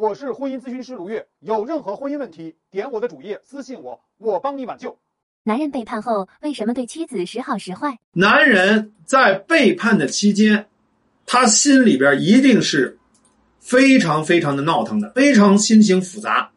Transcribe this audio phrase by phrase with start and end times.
[0.00, 4.96] 我是婚姻咨询师卢月，有任何婚姻问题，点我的主页私信我，我帮你挽救。
[5.42, 7.98] 男人背叛后为什么对妻子时好时坏？
[8.12, 10.66] 男人在背叛的期间，
[11.26, 12.96] 他心里边一定是
[13.58, 16.52] 非常非常的闹腾的，非常心情复杂。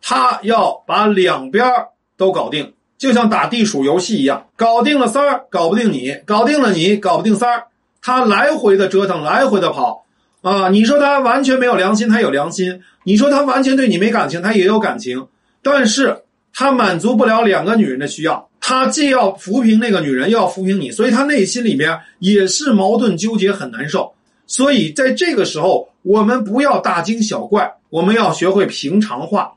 [0.00, 1.70] 他要把两边
[2.16, 7.66] 都搞定，就像打地鼠游戏一样，搞定了三儿，搞不定你；搞定了你，搞不定三儿。
[8.00, 10.06] 他来回的折腾，来回的跑。
[10.42, 15.26] 啊，你说他完全没有良心，他有良心；你说他完全对你没感情，他也有感情。
[15.62, 16.22] 但是
[16.52, 24.12] 他满足不了两个女人的需要，他既要扶贫那个女人，又要扶贫你，所以他内心里面也是矛盾纠结，很难受。
[24.48, 29.52] 所以在这个时候，我们不要大惊小怪，我们要学会平常化。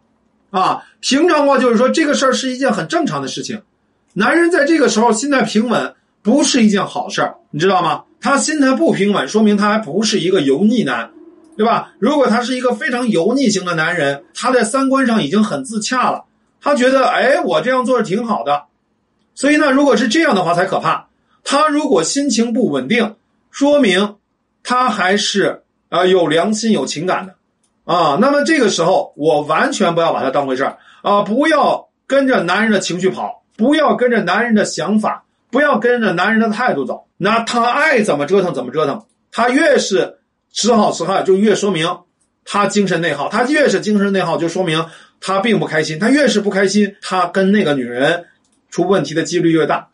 [0.52, 3.62] 啊，平常化就是说这个事儿是一件很正常的事情。
[4.14, 5.96] 男人在这个时候心态平稳，
[6.26, 8.04] 不是一件好事儿，你知道吗？
[8.20, 11.12] 他心态不平稳，说明他还不是一个油腻男，
[11.56, 11.94] 对吧？
[12.00, 16.26] 如果他是一个非常油腻型的男人，他在三观上已经很自洽了，
[16.60, 18.64] 他觉得，哎，我这样做是挺好的。
[19.36, 21.06] 所以呢，如果是这样的话才可怕。
[21.44, 23.14] 他如果心情不稳定，
[23.52, 24.16] 说明
[24.64, 27.36] 他还是啊有良心、有情感的
[27.84, 28.18] 啊。
[28.20, 35.25] 那么这个时候，我完全不要把他当回事儿啊，不要跟着男人的情绪跑，不要跟着男人的想法。
[35.56, 39.06] 不要跟着男人的态度走，那他爱怎么折腾怎么折腾。
[39.32, 40.18] 他越是
[40.52, 42.00] 时好时坏，就越说明
[42.44, 43.30] 他精神内耗。
[43.30, 44.86] 他越是精神内耗，就说明
[45.22, 45.98] 他并不开心。
[45.98, 48.26] 他越是不开心，他跟那个女人
[48.70, 49.88] 出问题的几率越大，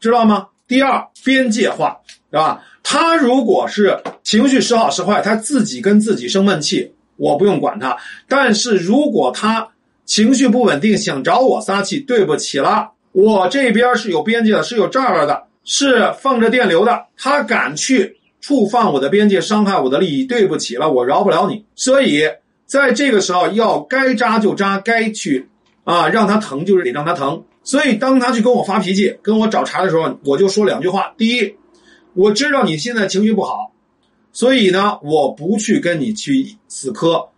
[0.00, 0.46] 知道吗？
[0.66, 2.64] 第二，边界化，是吧？
[2.82, 7.98] 他如果是情绪时好时坏，他自己跟自己生闷气，我不用管他。
[8.26, 9.68] 但是如果他
[10.06, 12.92] 情绪不稳定，想找我撒气，对不起了。
[13.14, 17.06] 我这边是有边界的，是有栅栏的，是放着电流的。
[17.16, 21.64] 他敢去触犯我的边界，伤害我的利益，对不起了，我饶不了你。
[21.76, 22.22] 所以
[22.66, 25.48] 在这个时候，要该扎就扎，该去
[25.84, 27.44] 啊让他疼就是得让他疼。
[27.62, 31.54] 所以当他去跟我发脾气、跟我找茬的时候，我就说两句话：第一，
[32.14, 33.70] 我知道你现在情绪不好，
[34.32, 37.28] 所以呢，我不去跟你去死磕，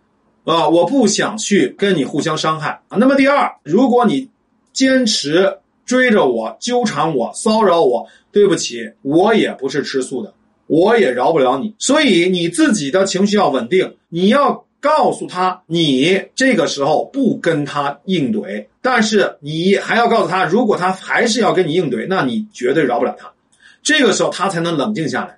[0.43, 2.97] 啊，我不想去跟你互相伤害啊。
[2.97, 4.27] 那么第二，如果你
[4.73, 5.59] 坚持。
[5.87, 10.31] 追着我，纠缠我，骚扰我，对不起，我也不是吃素的，
[10.67, 11.73] 我也饶不了你。
[11.79, 23.31] 所以你自己的情绪要稳定，你要告诉他，你这个时候不跟他硬怼，但是你还要告诉他，如果他还是要跟你硬怼，那你绝对饶不了他。
[23.81, 25.37] 这个时候他才能冷静下来。